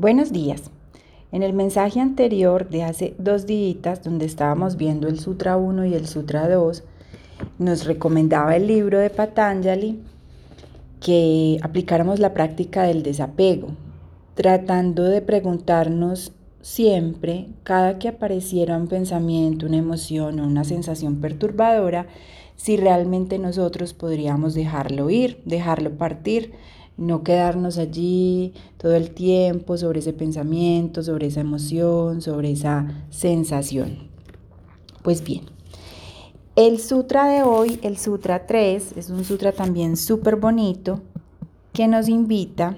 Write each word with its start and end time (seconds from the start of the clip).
Buenos 0.00 0.32
días. 0.32 0.62
En 1.30 1.42
el 1.42 1.52
mensaje 1.52 2.00
anterior 2.00 2.70
de 2.70 2.84
hace 2.84 3.14
dos 3.18 3.44
días, 3.44 4.02
donde 4.02 4.24
estábamos 4.24 4.78
viendo 4.78 5.08
el 5.08 5.20
Sutra 5.20 5.58
1 5.58 5.84
y 5.84 5.92
el 5.92 6.06
Sutra 6.06 6.48
2, 6.48 6.84
nos 7.58 7.84
recomendaba 7.84 8.56
el 8.56 8.66
libro 8.66 8.98
de 8.98 9.10
Patanjali 9.10 10.00
que 11.02 11.58
aplicáramos 11.60 12.18
la 12.18 12.32
práctica 12.32 12.84
del 12.84 13.02
desapego, 13.02 13.72
tratando 14.32 15.02
de 15.02 15.20
preguntarnos 15.20 16.32
siempre, 16.62 17.48
cada 17.62 17.98
que 17.98 18.08
apareciera 18.08 18.78
un 18.78 18.86
pensamiento, 18.86 19.66
una 19.66 19.76
emoción 19.76 20.40
o 20.40 20.46
una 20.46 20.64
sensación 20.64 21.20
perturbadora, 21.20 22.06
si 22.56 22.78
realmente 22.78 23.38
nosotros 23.38 23.92
podríamos 23.92 24.54
dejarlo 24.54 25.10
ir, 25.10 25.42
dejarlo 25.44 25.90
partir, 25.90 26.52
no 26.96 27.22
quedarnos 27.22 27.78
allí 27.78 28.52
todo 28.76 28.94
el 28.94 29.10
tiempo 29.10 29.76
sobre 29.76 30.00
ese 30.00 30.12
pensamiento, 30.12 31.02
sobre 31.02 31.28
esa 31.28 31.40
emoción, 31.40 32.20
sobre 32.20 32.52
esa 32.52 33.06
sensación. 33.10 34.10
Pues 35.02 35.24
bien, 35.24 35.44
el 36.56 36.78
sutra 36.78 37.26
de 37.26 37.42
hoy, 37.42 37.78
el 37.82 37.96
sutra 37.96 38.46
3, 38.46 38.96
es 38.96 39.08
un 39.10 39.24
sutra 39.24 39.52
también 39.52 39.96
súper 39.96 40.36
bonito 40.36 41.00
que 41.72 41.88
nos 41.88 42.08
invita 42.08 42.76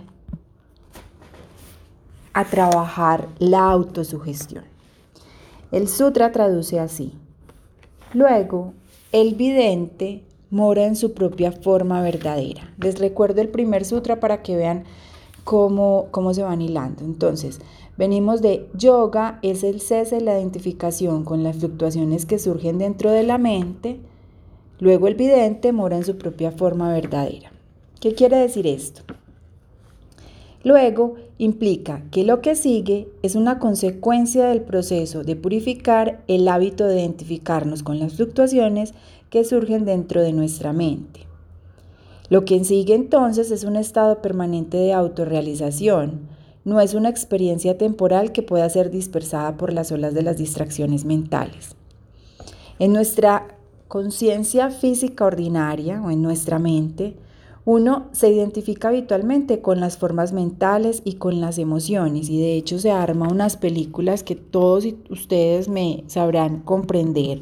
a 2.32 2.44
trabajar 2.44 3.28
la 3.38 3.70
autosugestión. 3.70 4.64
El 5.72 5.88
sutra 5.88 6.32
traduce 6.32 6.78
así. 6.78 7.14
Luego, 8.12 8.74
el 9.10 9.34
vidente 9.34 10.22
mora 10.52 10.84
en 10.84 10.96
su 10.96 11.14
propia 11.14 11.50
forma 11.50 12.02
verdadera. 12.02 12.70
Les 12.78 13.00
recuerdo 13.00 13.40
el 13.40 13.48
primer 13.48 13.86
sutra 13.86 14.20
para 14.20 14.42
que 14.42 14.54
vean 14.54 14.84
cómo, 15.44 16.08
cómo 16.10 16.34
se 16.34 16.42
van 16.42 16.60
hilando. 16.60 17.04
Entonces, 17.04 17.58
venimos 17.96 18.42
de 18.42 18.68
yoga, 18.74 19.38
es 19.42 19.64
el 19.64 19.80
cese, 19.80 20.20
la 20.20 20.38
identificación 20.38 21.24
con 21.24 21.42
las 21.42 21.56
fluctuaciones 21.56 22.26
que 22.26 22.38
surgen 22.38 22.76
dentro 22.76 23.10
de 23.10 23.22
la 23.22 23.38
mente. 23.38 23.98
Luego 24.78 25.08
el 25.08 25.14
vidente 25.14 25.72
mora 25.72 25.96
en 25.96 26.04
su 26.04 26.18
propia 26.18 26.52
forma 26.52 26.92
verdadera. 26.92 27.50
¿Qué 27.98 28.14
quiere 28.14 28.36
decir 28.36 28.66
esto? 28.66 29.02
Luego 30.64 31.14
implica 31.38 32.02
que 32.10 32.24
lo 32.24 32.42
que 32.42 32.56
sigue 32.56 33.08
es 33.22 33.36
una 33.36 33.58
consecuencia 33.58 34.44
del 34.46 34.60
proceso 34.60 35.24
de 35.24 35.34
purificar 35.34 36.22
el 36.28 36.46
hábito 36.46 36.86
de 36.86 37.00
identificarnos 37.00 37.82
con 37.82 37.98
las 37.98 38.14
fluctuaciones 38.14 38.92
que 39.32 39.44
surgen 39.44 39.86
dentro 39.86 40.20
de 40.20 40.34
nuestra 40.34 40.74
mente. 40.74 41.20
Lo 42.28 42.44
que 42.44 42.62
sigue 42.64 42.94
entonces 42.94 43.50
es 43.50 43.64
un 43.64 43.76
estado 43.76 44.20
permanente 44.20 44.76
de 44.76 44.92
autorrealización, 44.92 46.28
no 46.66 46.82
es 46.82 46.92
una 46.92 47.08
experiencia 47.08 47.78
temporal 47.78 48.32
que 48.32 48.42
pueda 48.42 48.68
ser 48.68 48.90
dispersada 48.90 49.56
por 49.56 49.72
las 49.72 49.90
olas 49.90 50.12
de 50.12 50.22
las 50.22 50.36
distracciones 50.36 51.06
mentales. 51.06 51.74
En 52.78 52.92
nuestra 52.92 53.56
conciencia 53.88 54.68
física 54.68 55.24
ordinaria 55.24 56.02
o 56.02 56.10
en 56.10 56.20
nuestra 56.20 56.58
mente, 56.58 57.16
uno 57.64 58.08
se 58.12 58.28
identifica 58.28 58.88
habitualmente 58.88 59.62
con 59.62 59.80
las 59.80 59.96
formas 59.96 60.34
mentales 60.34 61.00
y 61.06 61.14
con 61.14 61.40
las 61.40 61.56
emociones 61.56 62.28
y 62.28 62.38
de 62.38 62.56
hecho 62.56 62.78
se 62.78 62.90
arma 62.90 63.28
unas 63.30 63.56
películas 63.56 64.24
que 64.24 64.36
todos 64.36 64.84
ustedes 65.08 65.70
me 65.70 66.04
sabrán 66.06 66.60
comprender, 66.60 67.40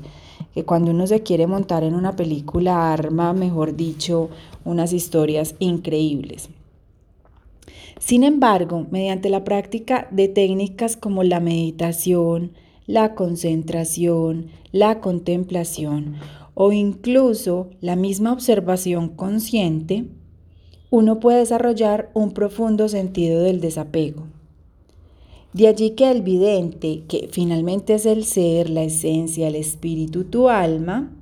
que 0.55 0.65
cuando 0.65 0.91
uno 0.91 1.07
se 1.07 1.23
quiere 1.23 1.47
montar 1.47 1.85
en 1.85 1.95
una 1.95 2.17
película 2.17 2.93
arma, 2.93 3.33
mejor 3.33 3.77
dicho, 3.77 4.31
unas 4.65 4.93
historias 4.93 5.55
increíbles. 5.59 6.51
Sin 7.99 8.25
embargo, 8.25 8.87
mediante 8.91 9.29
la 9.29 9.45
práctica 9.45 10.09
de 10.11 10.29
técnicas 10.29 10.97
como 10.97 11.23
la 11.23 11.39
meditación, 11.39 12.53
la 12.87 13.15
concentración, 13.15 14.47
la 14.73 15.01
contemplación 15.01 16.17
o 16.55 16.73
incluso 16.73 17.71
la 17.81 17.97
misma 17.97 18.33
observación 18.33 19.09
consciente, 19.11 20.07
uno 20.91 21.21
puede 21.21 21.39
desarrollar 21.39 22.11
un 22.15 22.33
profundo 22.33 22.89
sentido 22.89 23.43
del 23.43 23.61
desapego. 23.61 24.27
De 25.53 25.67
allí 25.67 25.91
que 25.91 26.11
el 26.11 26.23
vidente, 26.23 27.03
que 27.09 27.29
finalmente 27.31 27.95
es 27.95 28.07
el 28.07 28.25
ser, 28.25 28.71
la 28.71 28.85
esencia, 28.85 29.49
el 29.49 29.57
espíritu, 29.57 30.25
tu 30.25 30.49
alma, 30.49 31.13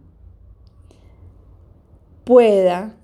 pueda 2.24 2.94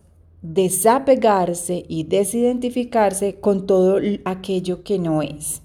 desapegarse 0.43 1.87
y 1.89 2.05
desidentificarse 2.05 3.37
con 3.37 3.67
todo 3.67 3.99
aquello 4.27 4.83
que 4.85 4.99
no 4.99 5.23
es. 5.23 5.62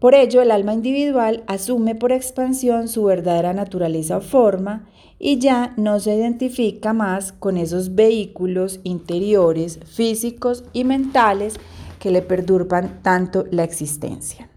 Por 0.00 0.16
ello, 0.16 0.42
el 0.42 0.50
alma 0.50 0.74
individual 0.74 1.44
asume 1.46 1.94
por 1.94 2.10
expansión 2.10 2.88
su 2.88 3.04
verdadera 3.04 3.52
naturaleza 3.52 4.16
o 4.16 4.20
forma 4.20 4.88
y 5.20 5.38
ya 5.38 5.74
no 5.76 5.98
se 6.00 6.14
identifica 6.14 6.92
más 6.92 7.32
con 7.32 7.56
esos 7.56 7.94
vehículos 7.94 8.80
interiores, 8.82 9.80
físicos 9.84 10.64
y 10.72 10.82
mentales 10.82 11.54
que 11.98 12.10
le 12.10 12.22
perdurban 12.22 13.02
tanto 13.02 13.44
la 13.50 13.64
existencia. 13.64 14.48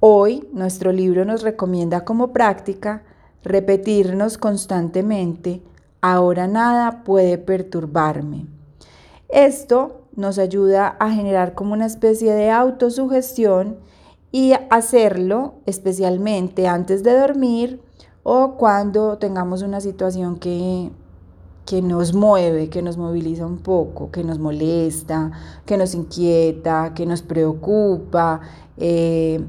Hoy 0.00 0.48
nuestro 0.52 0.92
libro 0.92 1.24
nos 1.24 1.42
recomienda 1.42 2.04
como 2.04 2.32
práctica 2.32 3.04
repetirnos 3.44 4.38
constantemente, 4.38 5.62
ahora 6.00 6.48
nada 6.48 7.04
puede 7.04 7.38
perturbarme. 7.38 8.46
Esto 9.28 10.02
nos 10.14 10.38
ayuda 10.38 10.88
a 11.00 11.10
generar 11.10 11.54
como 11.54 11.72
una 11.72 11.86
especie 11.86 12.32
de 12.34 12.50
autosugestión 12.50 13.78
y 14.30 14.54
hacerlo 14.70 15.54
especialmente 15.66 16.66
antes 16.66 17.02
de 17.02 17.18
dormir 17.18 17.80
o 18.22 18.56
cuando 18.56 19.18
tengamos 19.18 19.62
una 19.62 19.80
situación 19.80 20.38
que, 20.38 20.90
que 21.66 21.80
nos 21.80 22.12
mueve, 22.12 22.68
que 22.68 22.82
nos 22.82 22.96
moviliza 22.96 23.46
un 23.46 23.58
poco, 23.58 24.10
que 24.10 24.24
nos 24.24 24.38
molesta, 24.38 25.30
que 25.64 25.76
nos 25.76 25.94
inquieta, 25.94 26.92
que 26.94 27.06
nos 27.06 27.22
preocupa. 27.22 28.40
Eh, 28.76 29.44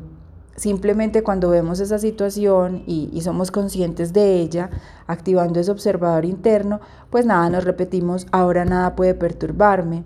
simplemente 0.56 1.24
cuando 1.24 1.50
vemos 1.50 1.80
esa 1.80 1.98
situación 1.98 2.84
y, 2.86 3.20
somos 3.22 3.52
conscientes 3.52 4.14
de 4.14 4.40
ella, 4.40 4.70
activando 5.08 5.60
ese 5.60 5.72
observador 5.72 6.26
interno, 6.26 6.80
pues 7.10 7.26
nada, 7.26 7.50
nos 7.50 7.64
repetimos, 7.64 8.28
ahora 8.32 8.66
nada 8.66 8.96
puede 8.96 9.16
perturbarme 9.16 10.04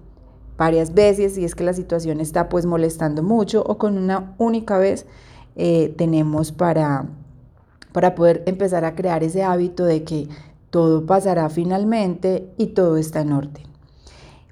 varias 0.57 0.94
veces 0.94 1.35
si 1.35 1.46
es 1.46 1.53
que 1.53 1.63
la 1.63 1.73
situación 1.73 2.19
está 2.19 2.50
pues 2.50 2.66
molestando 2.66 3.22
mucho 3.22 3.63
o 3.63 3.78
con 3.78 3.97
una 3.97 4.34
única 4.40 4.79
vez 4.79 5.06
eh, 5.56 5.94
tenemos 5.97 6.51
para 6.51 7.06
para 7.97 8.13
poder 8.13 8.44
empezar 8.46 8.85
a 8.85 8.94
crear 8.94 9.23
ese 9.23 9.41
hábito 9.41 9.84
de 9.84 10.03
que 10.03 10.28
todo 10.69 11.05
pasará 11.05 11.50
finalmente 11.50 12.50
y 12.57 12.67
todo 12.67 12.97
está 12.97 13.22
en 13.22 13.31
orden. 13.31 13.63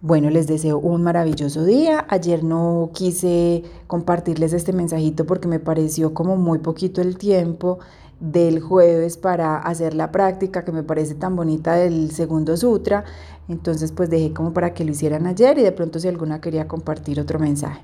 Bueno, 0.02 0.30
les 0.30 0.46
deseo 0.46 0.78
un 0.78 1.02
maravilloso 1.02 1.66
día. 1.66 2.06
Ayer 2.10 2.44
no 2.44 2.92
quise 2.94 3.64
compartirles 3.88 4.54
este 4.54 4.72
mensajito 4.72 5.26
porque 5.26 5.48
me 5.48 5.60
pareció 5.60 6.14
como 6.14 6.36
muy 6.36 6.60
poquito 6.60 7.02
el 7.02 7.18
tiempo 7.18 7.80
del 8.20 8.60
jueves 8.60 9.18
para 9.18 9.58
hacer 9.58 9.94
la 9.94 10.12
práctica 10.12 10.64
que 10.64 10.72
me 10.72 10.84
parece 10.84 11.16
tan 11.16 11.36
bonita 11.36 11.74
del 11.76 12.12
segundo 12.12 12.56
sutra. 12.56 13.04
Entonces 13.48 13.92
pues 13.92 14.10
dejé 14.10 14.32
como 14.32 14.54
para 14.54 14.74
que 14.74 14.86
lo 14.86 14.92
hicieran 14.92 15.28
ayer 15.28 15.58
y 15.58 15.64
de 15.64 15.72
pronto 15.72 16.00
si 16.00 16.08
alguna 16.08 16.40
quería 16.40 16.68
compartir 16.68 17.20
otro 17.20 17.40
mensaje. 17.40 17.82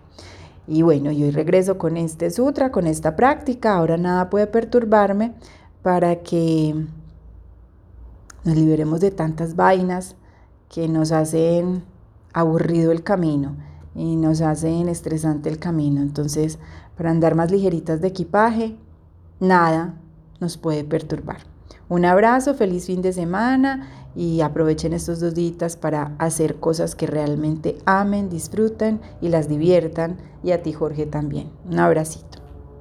Y 0.68 0.84
bueno, 0.84 1.12
yo 1.12 1.32
regreso 1.32 1.78
con 1.78 1.98
este 1.98 2.30
sutra, 2.30 2.72
con 2.72 2.86
esta 2.86 3.16
práctica. 3.16 3.76
Ahora 3.76 3.98
nada 3.98 4.30
puede 4.30 4.48
perturbarme 4.48 5.34
para 5.82 6.18
que 6.18 6.86
nos 8.44 8.56
liberemos 8.56 9.00
de 9.00 9.12
tantas 9.12 9.56
vainas 9.56 10.16
que 10.70 10.88
nos 10.88 11.12
hacen 11.12 11.84
aburrido 12.34 12.92
el 12.92 13.04
camino 13.04 13.56
y 13.94 14.16
nos 14.16 14.42
hacen 14.42 14.88
estresante 14.88 15.50
el 15.50 15.60
camino. 15.60 16.02
Entonces, 16.02 16.60
para 16.98 17.12
andar 17.12 17.36
más 17.36 17.52
ligeritas 17.52 18.02
de 18.02 18.08
equipaje, 18.08 18.78
nada 19.40 19.96
nos 20.40 20.58
puede 20.58 20.84
perturbar. 20.84 21.40
Un 21.90 22.06
abrazo, 22.06 22.54
feliz 22.54 22.86
fin 22.86 23.02
de 23.02 23.12
semana 23.12 23.90
y 24.16 24.42
aprovechen 24.42 24.94
estos 24.94 25.20
dos 25.20 25.36
días 25.36 25.76
para 25.76 26.16
hacer 26.20 26.56
cosas 26.56 26.96
que 26.96 27.06
realmente 27.06 27.78
amen, 27.86 28.30
disfruten 28.30 29.02
y 29.20 29.30
las 29.30 29.50
diviertan. 29.50 30.18
Y 30.44 30.52
a 30.52 30.64
ti, 30.64 30.74
Jorge, 30.74 31.06
también. 31.06 31.50
Un 31.70 31.80
abracito. 31.80 32.41